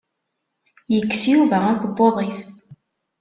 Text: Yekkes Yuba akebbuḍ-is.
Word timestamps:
Yekkes 0.93 1.23
Yuba 1.31 1.57
akebbuḍ-is. 1.71 2.43